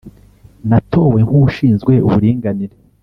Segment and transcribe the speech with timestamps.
[0.69, 2.75] natowe nk’ushinzwe uburinganire,